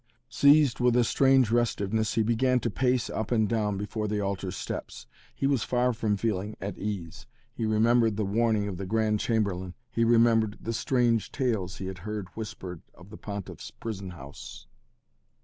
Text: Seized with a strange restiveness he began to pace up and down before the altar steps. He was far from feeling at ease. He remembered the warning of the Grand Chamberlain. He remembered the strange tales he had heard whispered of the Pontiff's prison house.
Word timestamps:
Seized 0.29 0.79
with 0.79 0.95
a 0.95 1.03
strange 1.03 1.51
restiveness 1.51 2.15
he 2.15 2.23
began 2.23 2.59
to 2.61 2.71
pace 2.71 3.07
up 3.07 3.31
and 3.31 3.47
down 3.47 3.77
before 3.77 4.07
the 4.07 4.19
altar 4.19 4.49
steps. 4.49 5.05
He 5.35 5.45
was 5.45 5.61
far 5.61 5.93
from 5.93 6.17
feeling 6.17 6.55
at 6.59 6.75
ease. 6.75 7.27
He 7.53 7.67
remembered 7.67 8.17
the 8.17 8.25
warning 8.25 8.67
of 8.67 8.77
the 8.77 8.87
Grand 8.87 9.19
Chamberlain. 9.19 9.75
He 9.91 10.03
remembered 10.03 10.57
the 10.59 10.73
strange 10.73 11.31
tales 11.31 11.75
he 11.77 11.85
had 11.85 11.99
heard 11.99 12.29
whispered 12.29 12.81
of 12.95 13.11
the 13.11 13.17
Pontiff's 13.17 13.69
prison 13.69 14.09
house. 14.09 14.65